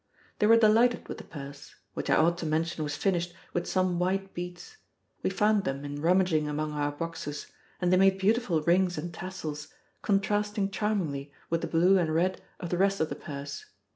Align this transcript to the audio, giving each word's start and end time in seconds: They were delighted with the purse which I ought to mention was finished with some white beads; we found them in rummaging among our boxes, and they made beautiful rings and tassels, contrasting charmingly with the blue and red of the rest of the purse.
They 0.39 0.47
were 0.47 0.57
delighted 0.57 1.07
with 1.07 1.19
the 1.19 1.23
purse 1.23 1.75
which 1.93 2.09
I 2.09 2.15
ought 2.15 2.35
to 2.39 2.45
mention 2.47 2.83
was 2.83 2.95
finished 2.97 3.35
with 3.53 3.67
some 3.67 3.99
white 3.99 4.33
beads; 4.33 4.77
we 5.21 5.29
found 5.29 5.63
them 5.63 5.85
in 5.85 6.01
rummaging 6.01 6.47
among 6.47 6.71
our 6.71 6.91
boxes, 6.91 7.51
and 7.79 7.93
they 7.93 7.97
made 7.97 8.17
beautiful 8.17 8.63
rings 8.63 8.97
and 8.97 9.13
tassels, 9.13 9.67
contrasting 10.01 10.71
charmingly 10.71 11.31
with 11.51 11.61
the 11.61 11.67
blue 11.67 11.99
and 11.99 12.15
red 12.15 12.41
of 12.59 12.69
the 12.71 12.79
rest 12.79 12.99
of 12.99 13.09
the 13.09 13.15
purse. 13.15 13.65